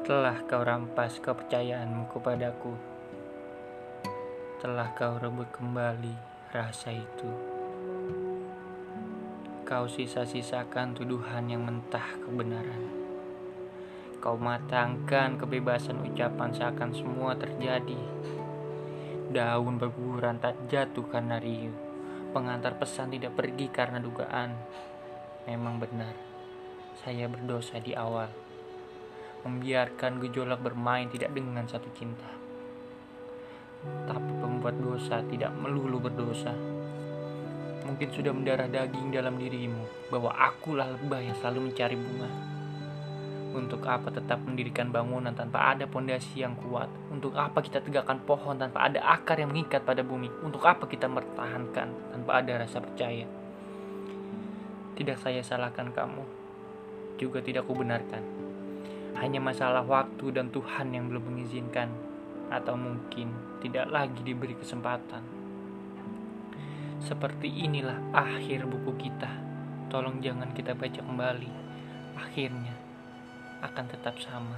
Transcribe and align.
Telah 0.00 0.48
kau 0.48 0.64
rampas 0.64 1.20
kepercayaanmu 1.20 2.08
kepadaku. 2.08 2.72
Telah 4.56 4.96
kau 4.96 5.20
rebut 5.20 5.52
kembali 5.52 6.16
rasa 6.56 6.88
itu. 6.88 7.28
Kau 9.68 9.84
sisa-sisakan 9.84 10.96
tuduhan 10.96 11.52
yang 11.52 11.68
mentah 11.68 12.16
kebenaran. 12.16 12.80
Kau 14.24 14.40
matangkan 14.40 15.36
kebebasan 15.36 16.00
ucapan 16.00 16.48
seakan 16.48 16.96
semua 16.96 17.36
terjadi. 17.36 18.00
Daun 19.28 19.76
berguguran 19.76 20.40
tak 20.40 20.56
jatuh 20.72 21.04
karena 21.12 21.36
riuh. 21.36 21.76
Pengantar 22.32 22.80
pesan 22.80 23.12
tidak 23.12 23.36
pergi 23.36 23.68
karena 23.68 24.00
dugaan. 24.00 24.56
Memang 25.44 25.76
benar, 25.76 26.16
saya 27.04 27.28
berdosa 27.28 27.76
di 27.84 27.92
awal. 27.92 28.49
Membiarkan 29.40 30.20
gejolak 30.20 30.60
bermain 30.60 31.08
tidak 31.08 31.32
dengan 31.32 31.64
satu 31.64 31.88
cinta. 31.96 32.28
Tapi 33.80 34.30
pembuat 34.36 34.76
dosa 34.76 35.24
tidak 35.24 35.56
melulu 35.56 35.96
berdosa. 35.96 36.52
Mungkin 37.88 38.08
sudah 38.12 38.30
mendarah 38.36 38.68
daging 38.68 39.08
dalam 39.08 39.40
dirimu 39.40 40.12
bahwa 40.12 40.36
akulah 40.36 40.92
lebah 40.92 41.24
yang 41.24 41.36
selalu 41.40 41.72
mencari 41.72 41.96
bunga. 41.96 42.30
Untuk 43.50 43.82
apa 43.82 44.14
tetap 44.14 44.38
mendirikan 44.46 44.94
bangunan 44.94 45.34
tanpa 45.34 45.74
ada 45.74 45.88
pondasi 45.90 46.46
yang 46.46 46.54
kuat? 46.54 46.86
Untuk 47.10 47.34
apa 47.34 47.58
kita 47.58 47.82
tegakkan 47.82 48.22
pohon 48.22 48.54
tanpa 48.54 48.86
ada 48.86 49.02
akar 49.02 49.42
yang 49.42 49.50
mengikat 49.50 49.82
pada 49.82 50.06
bumi? 50.06 50.30
Untuk 50.46 50.62
apa 50.62 50.86
kita 50.86 51.10
mempertahankan 51.10 52.14
tanpa 52.14 52.30
ada 52.38 52.62
rasa 52.62 52.78
percaya? 52.78 53.26
Tidak 54.94 55.16
saya 55.18 55.42
salahkan 55.42 55.90
kamu, 55.90 56.22
juga 57.18 57.42
tidak 57.42 57.66
kubenarkan. 57.66 58.39
Hanya 59.20 59.36
masalah 59.36 59.84
waktu 59.84 60.32
dan 60.32 60.48
Tuhan 60.48 60.96
yang 60.96 61.12
belum 61.12 61.36
mengizinkan, 61.36 61.92
atau 62.50 62.74
mungkin 62.74 63.30
tidak 63.60 63.86
lagi 63.92 64.20
diberi 64.24 64.56
kesempatan. 64.56 65.22
Seperti 67.00 67.48
inilah 67.48 68.12
akhir 68.16 68.64
buku 68.64 68.96
kita. 68.96 69.30
Tolong 69.92 70.24
jangan 70.24 70.52
kita 70.56 70.72
baca 70.72 71.00
kembali. 71.00 71.52
Akhirnya 72.16 72.74
akan 73.60 73.84
tetap 73.88 74.16
sama. 74.20 74.56